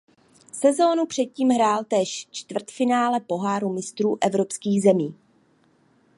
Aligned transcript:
Sezónu 0.51 1.05
předtím 1.05 1.49
hrál 1.49 1.83
též 1.83 2.27
čtvrtfinále 2.31 3.19
Poháru 3.19 3.73
mistrů 3.73 4.17
evropských 4.21 4.81
zemí. 4.83 5.15